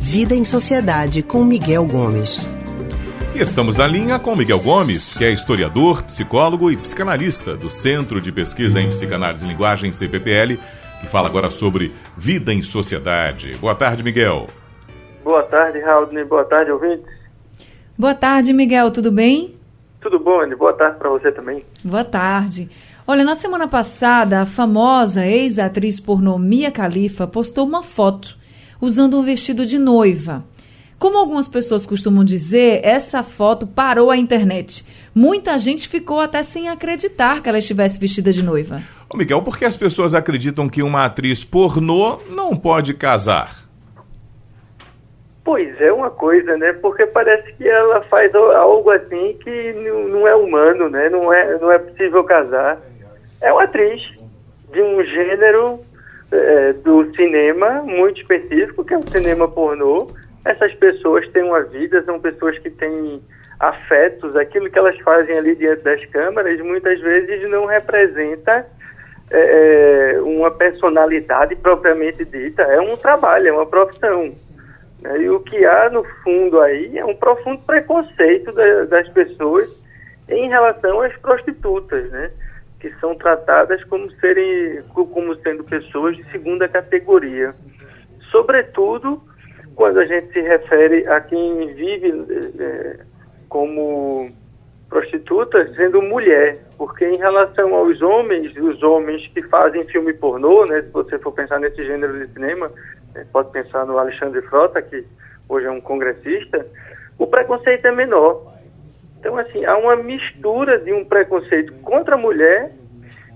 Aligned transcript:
Vida 0.00 0.34
em 0.34 0.44
Sociedade 0.44 1.22
com 1.22 1.44
Miguel 1.44 1.86
Gomes. 1.86 2.48
E 3.34 3.40
estamos 3.40 3.76
na 3.76 3.86
linha 3.86 4.18
com 4.18 4.34
Miguel 4.34 4.58
Gomes, 4.58 5.16
que 5.16 5.24
é 5.24 5.30
historiador, 5.30 6.02
psicólogo 6.02 6.70
e 6.70 6.76
psicanalista 6.76 7.56
do 7.56 7.70
Centro 7.70 8.20
de 8.20 8.32
Pesquisa 8.32 8.80
em 8.80 8.88
Psicanálise 8.88 9.46
e 9.46 9.48
Linguagem, 9.48 9.92
CPPL, 9.92 10.58
que 11.00 11.06
fala 11.06 11.28
agora 11.28 11.50
sobre 11.50 11.92
vida 12.16 12.52
em 12.52 12.62
sociedade. 12.62 13.54
Boa 13.60 13.74
tarde, 13.74 14.02
Miguel. 14.02 14.48
Boa 15.22 15.42
tarde, 15.42 15.78
Raul. 15.78 16.06
Boa 16.26 16.44
tarde, 16.44 16.72
ouvintes. 16.72 17.06
Boa 17.96 18.14
tarde, 18.14 18.52
Miguel. 18.52 18.90
Tudo 18.90 19.12
bem? 19.12 19.59
Tudo 20.00 20.18
bom, 20.18 20.40
Anny. 20.40 20.54
Boa 20.54 20.72
tarde 20.72 20.98
para 20.98 21.10
você 21.10 21.30
também. 21.30 21.62
Boa 21.84 22.04
tarde. 22.04 22.70
Olha, 23.06 23.24
na 23.24 23.34
semana 23.34 23.66
passada, 23.68 24.40
a 24.40 24.46
famosa 24.46 25.26
ex-atriz 25.26 26.00
pornô 26.00 26.38
Mia 26.38 26.70
Khalifa 26.70 27.26
postou 27.26 27.66
uma 27.66 27.82
foto 27.82 28.38
usando 28.80 29.18
um 29.18 29.22
vestido 29.22 29.66
de 29.66 29.78
noiva. 29.78 30.44
Como 30.98 31.18
algumas 31.18 31.48
pessoas 31.48 31.86
costumam 31.86 32.22
dizer, 32.22 32.80
essa 32.84 33.22
foto 33.22 33.66
parou 33.66 34.10
a 34.10 34.16
internet. 34.16 34.84
Muita 35.14 35.58
gente 35.58 35.88
ficou 35.88 36.20
até 36.20 36.42
sem 36.42 36.68
acreditar 36.68 37.42
que 37.42 37.48
ela 37.48 37.58
estivesse 37.58 37.98
vestida 37.98 38.30
de 38.32 38.42
noiva. 38.42 38.82
Ô 39.08 39.16
Miguel, 39.16 39.42
por 39.42 39.58
que 39.58 39.64
as 39.64 39.76
pessoas 39.76 40.14
acreditam 40.14 40.68
que 40.68 40.82
uma 40.82 41.04
atriz 41.04 41.42
pornô 41.42 42.20
não 42.28 42.54
pode 42.54 42.94
casar? 42.94 43.69
Pois 45.50 45.80
é 45.80 45.92
uma 45.92 46.10
coisa, 46.10 46.56
né? 46.56 46.72
Porque 46.74 47.04
parece 47.06 47.52
que 47.54 47.68
ela 47.68 48.02
faz 48.02 48.32
algo 48.32 48.88
assim 48.88 49.36
que 49.42 49.72
não 50.08 50.28
é 50.28 50.32
humano, 50.36 50.88
né? 50.88 51.08
Não 51.08 51.32
é, 51.32 51.58
não 51.58 51.72
é 51.72 51.78
possível 51.80 52.22
casar. 52.22 52.78
É 53.42 53.52
uma 53.52 53.64
atriz 53.64 54.00
de 54.70 54.80
um 54.80 55.02
gênero 55.02 55.80
é, 56.30 56.72
do 56.74 57.12
cinema 57.16 57.82
muito 57.82 58.20
específico, 58.20 58.84
que 58.84 58.94
é 58.94 58.98
o 58.98 59.10
cinema 59.10 59.48
pornô. 59.48 60.06
Essas 60.44 60.72
pessoas 60.74 61.26
têm 61.30 61.42
uma 61.42 61.62
vida, 61.62 62.00
são 62.04 62.20
pessoas 62.20 62.56
que 62.60 62.70
têm 62.70 63.20
afetos, 63.58 64.36
aquilo 64.36 64.70
que 64.70 64.78
elas 64.78 64.96
fazem 65.00 65.36
ali 65.36 65.56
diante 65.56 65.82
das 65.82 66.04
câmeras 66.06 66.60
muitas 66.60 67.00
vezes 67.00 67.50
não 67.50 67.66
representa 67.66 68.64
é, 69.32 70.16
uma 70.22 70.52
personalidade 70.52 71.56
propriamente 71.56 72.24
dita, 72.24 72.62
é 72.62 72.80
um 72.80 72.96
trabalho, 72.96 73.48
é 73.48 73.52
uma 73.52 73.66
profissão. 73.66 74.32
Né? 75.02 75.22
E 75.22 75.30
o 75.30 75.40
que 75.40 75.64
há 75.64 75.90
no 75.90 76.04
fundo 76.22 76.60
aí 76.60 76.98
é 76.98 77.04
um 77.04 77.16
profundo 77.16 77.62
preconceito 77.62 78.52
da, 78.52 78.84
das 78.84 79.08
pessoas 79.10 79.68
em 80.28 80.48
relação 80.48 81.00
às 81.00 81.16
prostitutas, 81.18 82.10
né? 82.10 82.30
que 82.78 82.90
são 82.98 83.14
tratadas 83.14 83.82
como, 83.84 84.10
serem, 84.12 84.82
como 84.94 85.34
sendo 85.36 85.64
pessoas 85.64 86.16
de 86.16 86.24
segunda 86.30 86.66
categoria. 86.68 87.54
Sobretudo 88.30 89.22
quando 89.74 89.98
a 89.98 90.06
gente 90.06 90.32
se 90.32 90.40
refere 90.40 91.06
a 91.06 91.20
quem 91.20 91.74
vive 91.74 92.12
é, 92.58 93.00
como 93.48 94.30
prostituta 94.88 95.72
sendo 95.74 96.02
mulher, 96.02 96.58
porque 96.76 97.06
em 97.06 97.16
relação 97.16 97.74
aos 97.74 98.02
homens, 98.02 98.54
os 98.56 98.82
homens 98.82 99.26
que 99.28 99.42
fazem 99.42 99.86
filme 99.86 100.12
pornô, 100.12 100.66
né, 100.66 100.82
se 100.82 100.90
você 100.90 101.18
for 101.18 101.32
pensar 101.32 101.60
nesse 101.60 101.84
gênero 101.84 102.18
de 102.18 102.32
cinema, 102.32 102.70
pode 103.32 103.50
pensar 103.50 103.84
no 103.86 103.98
Alexandre 103.98 104.42
Frota, 104.42 104.80
que 104.82 105.04
hoje 105.48 105.66
é 105.66 105.70
um 105.70 105.80
congressista, 105.80 106.66
o 107.18 107.26
preconceito 107.26 107.86
é 107.86 107.92
menor. 107.92 108.54
Então, 109.18 109.36
assim, 109.36 109.64
há 109.64 109.76
uma 109.76 109.96
mistura 109.96 110.78
de 110.78 110.92
um 110.92 111.04
preconceito 111.04 111.72
contra 111.82 112.14
a 112.14 112.18
mulher 112.18 112.72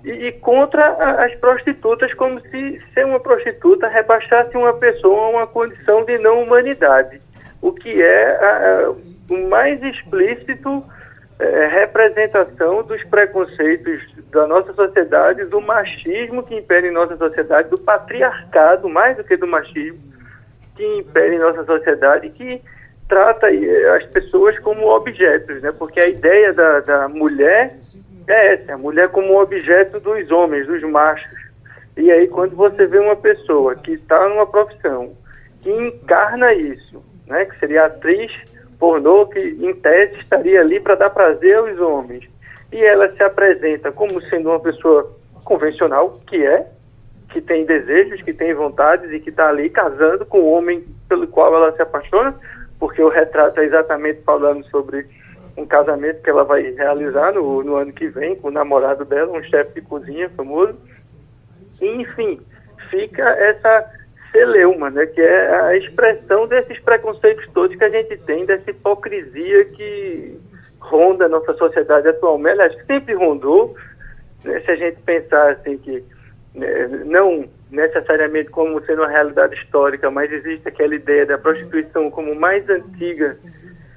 e, 0.05 0.11
e 0.11 0.33
contra 0.33 0.83
a, 0.83 1.25
as 1.25 1.35
prostitutas, 1.37 2.13
como 2.15 2.41
se 2.41 2.83
ser 2.95 3.05
uma 3.05 3.21
prostituta 3.21 3.89
rebaixasse 3.89 4.57
uma 4.57 4.73
pessoa 4.75 5.27
a 5.27 5.29
uma 5.29 5.47
condição 5.47 6.05
de 6.05 6.19
não 6.19 6.43
humanidade, 6.43 7.21
o 7.61 7.73
que 7.73 8.03
é 8.03 8.37
a, 8.37 8.87
a, 8.87 8.91
o 8.91 9.49
mais 9.49 9.83
explícito 9.83 10.85
é, 11.39 11.67
representação 11.67 12.83
dos 12.83 13.03
preconceitos 13.05 14.03
da 14.31 14.47
nossa 14.47 14.73
sociedade, 14.73 15.45
do 15.45 15.61
machismo 15.61 16.43
que 16.43 16.55
impera 16.55 16.87
em 16.87 16.93
nossa 16.93 17.17
sociedade, 17.17 17.71
do 17.71 17.79
patriarcado, 17.79 18.89
mais 18.89 19.17
do 19.17 19.25
que 19.25 19.37
do 19.37 19.47
machismo, 19.47 20.01
que 20.77 20.85
impera 20.99 21.35
em 21.35 21.39
nossa 21.39 21.65
sociedade, 21.65 22.31
que 22.31 22.61
trata 23.09 23.49
as 23.97 24.05
pessoas 24.07 24.59
como 24.61 24.89
objetos, 24.89 25.61
né? 25.63 25.73
Porque 25.73 26.01
a 26.01 26.09
ideia 26.09 26.53
da, 26.53 26.81
da 26.81 27.09
mulher 27.09 27.77
é 28.27 28.55
essa, 28.55 28.75
a 28.75 28.79
mulher 28.79 29.09
como 29.11 29.41
objeto 29.41 30.01
dos 30.01 30.31
homens, 30.31 30.67
dos 30.67 30.83
machos. 30.83 31.45
E 31.97 32.11
aí 32.11 32.27
quando 32.27 32.57
você 32.57 32.87
vê 32.87 32.99
uma 32.99 33.17
pessoa 33.17 33.77
que 33.77 33.93
está 33.93 34.29
numa 34.29 34.47
profissão 34.47 35.15
que 35.63 35.71
encarna 35.71 36.53
isso, 36.55 37.03
né? 37.27 37.45
Que 37.45 37.59
seria 37.59 37.87
atriz 37.87 38.33
pornô, 38.79 39.27
que 39.27 39.41
em 39.41 39.75
tese 39.75 40.19
estaria 40.21 40.61
ali 40.61 40.81
para 40.81 40.95
dar 40.95 41.11
prazer 41.11 41.57
aos 41.57 41.79
homens. 41.79 42.25
E 42.73 42.83
ela 42.83 43.13
se 43.15 43.23
apresenta 43.23 43.93
como 43.93 44.21
sendo 44.23 44.51
uma 44.51 44.61
pessoa 44.61 45.17
convencional, 45.45 46.21
que 46.27 46.45
é, 46.45 46.67
que 47.31 47.41
tem 47.41 47.65
desejos, 47.65 48.23
que 48.23 48.33
tem 48.33 48.55
vontades 48.55 49.11
e 49.13 49.21
que 49.21 49.31
está 49.31 49.49
ali 49.49 49.69
casando 49.69 50.25
com 50.25 50.41
o 50.41 50.53
homem 50.53 50.85
pelo 51.09 51.27
qual 51.27 51.55
ela 51.55 51.73
se 51.73 51.83
apaixona, 51.83 52.35
porque 52.79 53.03
o 53.03 53.09
retrato 53.09 53.61
é 53.61 53.65
exatamente 53.65 54.23
falando 54.23 54.65
sobre 54.71 55.07
um 55.57 55.67
casamento 55.67 56.23
que 56.23 56.31
ela 56.31 56.45
vai 56.45 56.63
realizar 56.63 57.33
no, 57.33 57.63
no 57.63 57.77
ano 57.77 57.93
que 57.93 58.09
vem 58.09 58.37
com 58.37 58.49
o 58.49 58.53
namorado 58.53 59.05
dela, 59.05 59.37
um 59.37 59.43
chefe 59.43 59.81
de 59.81 59.87
cozinha 59.87 60.29
famoso. 60.31 60.77
E, 61.81 61.87
enfim, 61.87 62.41
fica 62.91 63.23
essa 63.23 63.91
celeuma, 64.35 64.91
né, 64.91 65.07
que 65.07 65.21
é 65.21 65.55
a 65.55 65.77
expressão 65.77 66.49
desses 66.49 66.81
preconceitos 66.81 67.47
todos 67.55 67.77
que 67.77 67.85
a 67.85 67.89
gente 67.89 68.17
tem, 68.19 68.45
dessa 68.45 68.69
hipocrisia 68.69 69.65
que 69.67 70.37
ronda 70.81 71.27
a 71.27 71.29
nossa 71.29 71.55
sociedade 71.55 72.09
atualmente, 72.09 72.53
aliás, 72.55 72.75
que 72.75 72.85
sempre 72.85 73.15
rondou, 73.15 73.77
né, 74.43 74.61
se 74.61 74.73
a 74.73 74.75
gente 74.75 75.01
pensar 75.03 75.53
assim 75.53 75.79
que 75.79 76.03
né, 76.53 76.89
não 77.05 77.45
necessariamente 77.71 78.51
como 78.51 78.85
sendo 78.85 79.03
uma 79.03 79.09
realidade 79.09 79.55
histórica, 79.55 80.11
mas 80.11 80.33
existe 80.33 80.69
aquela 80.69 80.97
ideia 80.97 81.25
da 81.25 81.39
prostituição 81.39 82.11
como 82.11 82.35
mais 82.35 82.69
antiga 82.69 83.39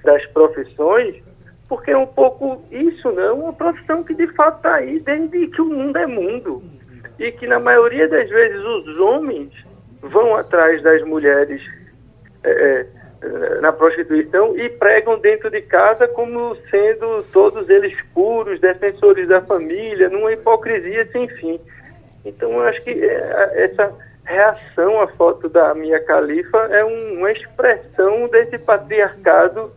das 0.03 0.23
profissões, 0.27 1.15
porque 1.67 1.91
é 1.91 1.97
um 1.97 2.07
pouco 2.07 2.63
isso, 2.71 3.11
não? 3.11 3.15
Né? 3.15 3.43
Uma 3.43 3.53
profissão 3.53 4.03
que 4.03 4.13
de 4.13 4.27
fato 4.33 4.57
está 4.57 4.75
aí 4.75 4.99
desde 4.99 5.47
que 5.47 5.61
o 5.61 5.65
mundo 5.65 5.97
é 5.97 6.05
mundo. 6.05 6.63
E 7.19 7.31
que 7.31 7.47
na 7.47 7.59
maioria 7.59 8.07
das 8.07 8.29
vezes 8.29 8.63
os 8.63 8.99
homens 8.99 9.51
vão 10.01 10.35
atrás 10.35 10.81
das 10.83 11.01
mulheres 11.03 11.61
é, 12.43 12.85
é, 13.21 13.61
na 13.61 13.71
prostituição 13.71 14.57
e 14.57 14.69
pregam 14.69 15.19
dentro 15.19 15.49
de 15.49 15.61
casa 15.61 16.07
como 16.07 16.55
sendo 16.69 17.23
todos 17.33 17.69
eles 17.69 17.95
puros, 18.13 18.59
defensores 18.59 19.27
da 19.27 19.41
família, 19.41 20.09
numa 20.09 20.31
hipocrisia 20.31 21.09
sem 21.11 21.27
fim. 21.29 21.59
Então, 22.23 22.51
eu 22.51 22.61
acho 22.61 22.83
que 22.83 22.91
é, 22.91 23.63
essa 23.65 23.91
reação 24.23 25.01
à 25.01 25.07
foto 25.07 25.49
da 25.49 25.73
minha 25.73 25.99
califa 26.01 26.57
é 26.69 26.83
um, 26.83 27.19
uma 27.19 27.31
expressão 27.31 28.27
desse 28.27 28.63
patriarcado 28.65 29.71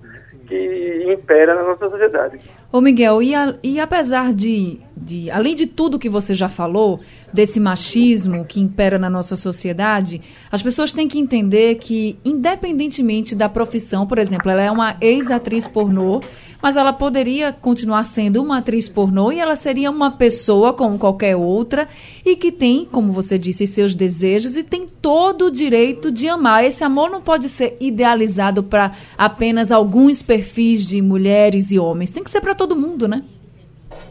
que 0.47 1.04
impera 1.06 1.54
na 1.54 1.62
nossa 1.62 1.88
sociedade. 1.88 2.41
Ô 2.72 2.81
Miguel, 2.81 3.22
e, 3.22 3.34
a, 3.34 3.54
e 3.62 3.78
apesar 3.78 4.34
de, 4.34 4.81
de, 5.00 5.31
além 5.31 5.55
de 5.55 5.66
tudo 5.66 5.99
que 5.99 6.09
você 6.09 6.34
já 6.34 6.49
falou, 6.49 7.00
desse 7.33 7.59
machismo 7.59 8.44
que 8.44 8.61
impera 8.61 8.99
na 8.99 9.09
nossa 9.09 9.34
sociedade, 9.37 10.21
as 10.50 10.62
pessoas 10.62 10.93
têm 10.93 11.09
que 11.09 11.19
entender 11.19 11.77
que, 11.77 12.19
independentemente 12.25 13.34
da 13.34 13.49
profissão, 13.49 14.06
por 14.06 14.19
exemplo, 14.19 14.50
ela 14.50 14.62
é 14.62 14.71
uma 14.71 14.97
ex-atriz 15.00 15.66
pornô, 15.66 16.21
mas 16.62 16.77
ela 16.77 16.93
poderia 16.93 17.53
continuar 17.53 18.05
sendo 18.05 18.43
uma 18.43 18.59
atriz 18.59 18.88
pornô 18.88 19.33
e 19.33 19.41
ela 19.41 19.56
seria 19.56 19.91
uma 19.91 20.11
pessoa 20.11 20.75
como 20.75 20.99
qualquer 20.99 21.34
outra 21.34 21.88
e 22.25 22.37
que 22.37 22.53
tem, 22.53 22.84
como 22.84 23.12
você 23.12 23.38
disse, 23.38 23.67
seus 23.67 23.94
desejos 23.94 24.56
e 24.56 24.62
tem 24.62 24.84
todo 24.84 25.46
o 25.46 25.50
direito 25.50 26.11
de 26.11 26.29
amar. 26.29 26.64
Esse 26.64 26.85
amor 26.85 27.11
não 27.11 27.23
pode 27.23 27.49
ser 27.49 27.76
idealizado 27.81 28.62
para 28.62 28.93
apenas 29.17 29.73
alguns 29.73 30.23
perfis 30.23 30.87
de 30.87 31.00
mulheres 31.00 31.70
e 31.73 31.79
homens, 31.79 32.11
tem 32.11 32.23
que 32.23 32.31
ser 32.31 32.43
para 32.43 32.55
todo 32.55 32.76
mundo, 32.76 33.08
né? 33.08 33.23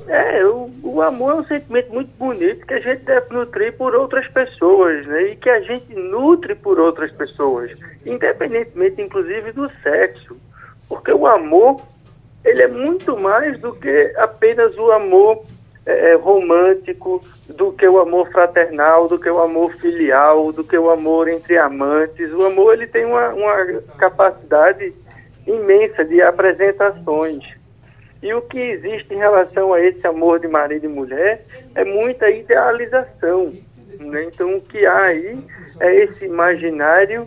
É, 0.09 0.43
o, 0.43 0.71
o, 0.81 1.01
amor 1.03 1.31
é 1.31 1.35
um 1.35 1.45
sentimento 1.45 1.93
muito 1.93 2.09
bonito 2.17 2.65
que 2.65 2.73
a 2.73 2.79
gente 2.79 3.03
deve 3.03 3.31
nutrir 3.31 3.77
por 3.77 3.93
outras 3.93 4.27
pessoas, 4.27 5.05
né? 5.05 5.21
E 5.21 5.35
que 5.35 5.47
a 5.47 5.61
gente 5.61 5.93
nutre 5.93 6.55
por 6.55 6.79
outras 6.79 7.11
pessoas, 7.11 7.71
independentemente, 8.03 8.99
inclusive, 8.99 9.51
do 9.51 9.69
sexo. 9.83 10.35
Porque 10.87 11.13
o 11.13 11.27
amor 11.27 11.79
ele 12.43 12.63
é 12.63 12.67
muito 12.67 13.15
mais 13.17 13.59
do 13.59 13.71
que 13.73 14.11
apenas 14.17 14.75
o 14.77 14.91
amor 14.91 15.43
é, 15.85 16.13
é, 16.13 16.15
romântico, 16.15 17.23
do 17.47 17.71
que 17.73 17.87
o 17.87 17.99
amor 17.99 18.31
fraternal, 18.31 19.07
do 19.07 19.19
que 19.19 19.29
o 19.29 19.39
amor 19.39 19.71
filial, 19.75 20.51
do 20.51 20.63
que 20.63 20.77
o 20.77 20.89
amor 20.89 21.27
entre 21.27 21.55
amantes. 21.57 22.33
O 22.33 22.45
amor 22.45 22.73
ele 22.73 22.87
tem 22.87 23.05
uma, 23.05 23.29
uma 23.29 23.81
capacidade 23.99 24.91
imensa 25.45 26.03
de 26.03 26.19
apresentações. 26.19 27.58
E 28.21 28.33
o 28.33 28.41
que 28.41 28.59
existe 28.59 29.13
em 29.13 29.17
relação 29.17 29.73
a 29.73 29.81
esse 29.81 30.05
amor 30.05 30.39
de 30.39 30.47
marido 30.47 30.85
e 30.85 30.89
mulher 30.89 31.45
é 31.73 31.83
muita 31.85 32.29
idealização. 32.29 33.53
Né? 33.99 34.25
Então, 34.25 34.57
o 34.57 34.61
que 34.61 34.85
há 34.85 35.05
aí 35.05 35.39
é 35.79 35.95
esse 36.03 36.25
imaginário 36.25 37.25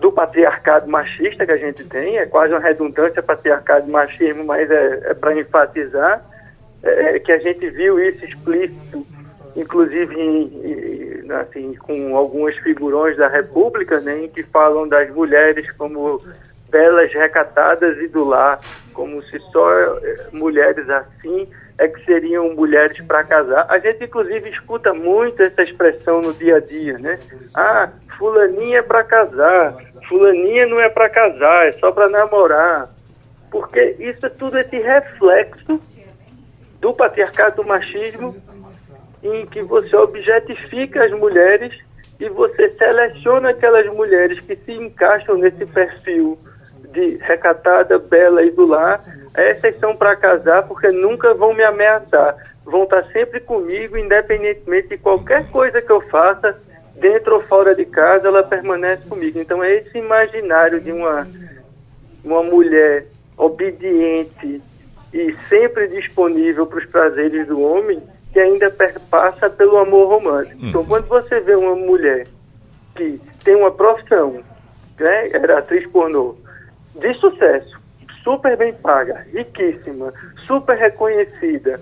do 0.00 0.10
patriarcado 0.10 0.88
machista 0.88 1.44
que 1.44 1.52
a 1.52 1.56
gente 1.56 1.84
tem, 1.84 2.18
é 2.18 2.26
quase 2.26 2.52
uma 2.52 2.60
redundância 2.60 3.22
patriarcado 3.22 3.86
e 3.86 3.92
machismo, 3.92 4.44
mas 4.44 4.70
é, 4.70 5.10
é 5.10 5.14
para 5.14 5.38
enfatizar 5.38 6.24
é, 6.82 7.18
que 7.18 7.30
a 7.30 7.38
gente 7.38 7.68
viu 7.70 8.00
isso 8.00 8.24
explícito, 8.24 9.06
inclusive 9.54 10.18
em, 10.18 11.22
em, 11.24 11.32
assim, 11.32 11.74
com 11.74 12.16
alguns 12.16 12.56
figurões 12.58 13.16
da 13.16 13.28
República, 13.28 14.00
né, 14.00 14.28
que 14.34 14.42
falam 14.44 14.88
das 14.88 15.10
mulheres 15.10 15.70
como 15.72 16.22
belas 16.70 17.12
recatadas 17.12 17.98
e 17.98 18.08
do 18.08 18.24
lar, 18.24 18.60
como 19.00 19.22
se 19.22 19.38
só 19.50 19.72
é, 19.72 20.28
mulheres 20.30 20.86
assim 20.90 21.48
é 21.78 21.88
que 21.88 22.04
seriam 22.04 22.54
mulheres 22.54 23.00
para 23.06 23.24
casar. 23.24 23.64
A 23.70 23.78
gente, 23.78 24.04
inclusive, 24.04 24.50
escuta 24.50 24.92
muito 24.92 25.42
essa 25.42 25.62
expressão 25.62 26.20
no 26.20 26.34
dia 26.34 26.56
a 26.56 26.60
dia, 26.60 26.98
né? 26.98 27.18
Ah, 27.54 27.88
fulaninha 28.18 28.80
é 28.80 28.82
para 28.82 29.02
casar, 29.02 29.74
fulaninha 30.06 30.66
não 30.66 30.78
é 30.78 30.90
para 30.90 31.08
casar, 31.08 31.68
é 31.68 31.72
só 31.78 31.90
para 31.90 32.10
namorar. 32.10 32.90
Porque 33.50 33.96
isso 33.98 34.26
é 34.26 34.28
tudo 34.28 34.58
esse 34.58 34.76
reflexo 34.76 35.80
do 36.78 36.92
patriarcado, 36.92 37.62
do 37.62 37.64
machismo, 37.66 38.36
em 39.22 39.46
que 39.46 39.62
você 39.62 39.96
objetifica 39.96 41.04
as 41.04 41.12
mulheres 41.12 41.74
e 42.20 42.28
você 42.28 42.68
seleciona 42.76 43.48
aquelas 43.48 43.86
mulheres 43.86 44.38
que 44.40 44.56
se 44.56 44.72
encaixam 44.72 45.38
nesse 45.38 45.64
perfil 45.64 46.38
de 46.92 47.16
recatada, 47.16 47.98
bela 47.98 48.42
e 48.42 48.50
do 48.50 48.66
lar, 48.66 49.00
essas 49.34 49.78
são 49.78 49.96
para 49.96 50.16
casar 50.16 50.66
porque 50.66 50.88
nunca 50.88 51.34
vão 51.34 51.54
me 51.54 51.62
ameaçar. 51.62 52.36
Vão 52.64 52.84
estar 52.84 53.04
sempre 53.12 53.40
comigo, 53.40 53.96
independentemente 53.96 54.88
de 54.88 54.98
qualquer 54.98 55.48
coisa 55.50 55.80
que 55.80 55.90
eu 55.90 56.00
faça, 56.02 56.60
dentro 56.96 57.36
ou 57.36 57.42
fora 57.42 57.74
de 57.74 57.84
casa, 57.84 58.28
ela 58.28 58.42
permanece 58.42 59.02
comigo. 59.08 59.38
Então 59.38 59.64
é 59.64 59.76
esse 59.76 59.98
imaginário 59.98 60.80
de 60.80 60.92
uma, 60.92 61.26
uma 62.24 62.42
mulher 62.42 63.06
obediente 63.36 64.62
e 65.12 65.34
sempre 65.48 65.88
disponível 65.88 66.66
para 66.66 66.78
os 66.78 66.86
prazeres 66.86 67.46
do 67.46 67.60
homem 67.60 68.00
que 68.32 68.38
ainda 68.38 68.70
perpassa 68.70 69.50
pelo 69.50 69.78
amor 69.78 70.08
romântico. 70.08 70.64
Então, 70.64 70.82
uhum. 70.82 70.86
quando 70.86 71.08
você 71.08 71.40
vê 71.40 71.56
uma 71.56 71.74
mulher 71.74 72.26
que 72.94 73.20
tem 73.42 73.56
uma 73.56 73.72
profissão, 73.72 74.40
né, 74.98 75.30
era 75.32 75.58
atriz 75.58 75.84
pornô, 75.88 76.36
de 76.94 77.14
sucesso, 77.14 77.78
super 78.22 78.56
bem 78.56 78.72
paga, 78.72 79.26
riquíssima, 79.32 80.12
super 80.46 80.76
reconhecida, 80.76 81.80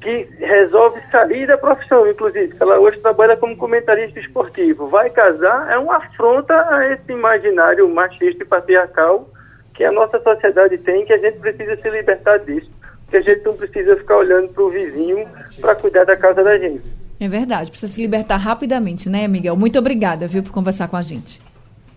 que 0.00 0.28
resolve 0.38 1.00
sair 1.10 1.46
da 1.46 1.58
profissão, 1.58 2.08
inclusive, 2.08 2.54
ela 2.60 2.78
hoje 2.78 3.00
trabalha 3.00 3.36
como 3.36 3.56
comentarista 3.56 4.20
esportivo, 4.20 4.88
vai 4.88 5.10
casar, 5.10 5.70
é 5.70 5.78
uma 5.78 5.96
afronta 5.96 6.54
a 6.54 6.92
esse 6.92 7.10
imaginário 7.12 7.88
machista 7.88 8.42
e 8.42 8.46
patriarcal 8.46 9.28
que 9.74 9.84
a 9.84 9.92
nossa 9.92 10.20
sociedade 10.20 10.78
tem, 10.78 11.04
que 11.04 11.12
a 11.12 11.18
gente 11.18 11.38
precisa 11.38 11.76
se 11.76 11.90
libertar 11.90 12.38
disso, 12.38 12.70
que 13.10 13.16
a 13.16 13.20
gente 13.20 13.44
não 13.44 13.54
precisa 13.54 13.96
ficar 13.96 14.16
olhando 14.16 14.48
para 14.48 14.62
o 14.62 14.70
vizinho 14.70 15.26
para 15.60 15.74
cuidar 15.74 16.04
da 16.04 16.16
casa 16.16 16.42
da 16.42 16.58
gente. 16.58 16.82
É 17.20 17.28
verdade, 17.28 17.70
precisa 17.70 17.92
se 17.92 18.00
libertar 18.00 18.36
rapidamente, 18.36 19.08
né, 19.08 19.26
Miguel? 19.26 19.56
Muito 19.56 19.78
obrigada, 19.78 20.28
viu, 20.28 20.42
por 20.42 20.52
conversar 20.52 20.86
com 20.88 20.96
a 20.96 21.02
gente. 21.02 21.42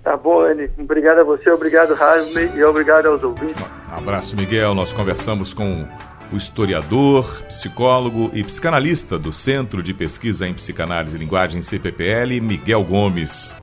Tá 0.03 0.17
bom, 0.17 0.41
Anne. 0.41 0.69
Obrigado 0.79 1.19
a 1.19 1.23
você, 1.23 1.49
obrigado, 1.51 1.93
Rasme, 1.93 2.49
e 2.55 2.63
obrigado 2.63 3.07
aos 3.07 3.23
ouvintes. 3.23 3.55
Um 3.91 3.95
abraço, 3.97 4.35
Miguel. 4.35 4.73
Nós 4.73 4.91
conversamos 4.91 5.53
com 5.53 5.85
o 6.31 6.37
historiador, 6.37 7.43
psicólogo 7.47 8.31
e 8.33 8.43
psicanalista 8.43 9.19
do 9.19 9.31
Centro 9.31 9.83
de 9.83 9.93
Pesquisa 9.93 10.47
em 10.47 10.53
Psicanálise 10.53 11.15
e 11.15 11.19
Linguagem 11.19 11.61
CPPL, 11.61 12.39
Miguel 12.41 12.83
Gomes. 12.83 13.53